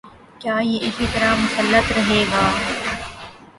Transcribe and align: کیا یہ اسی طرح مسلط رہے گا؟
کیا 0.39 0.55
یہ 0.61 0.79
اسی 0.81 1.05
طرح 1.13 1.35
مسلط 1.35 1.91
رہے 1.91 2.23
گا؟ 2.31 2.43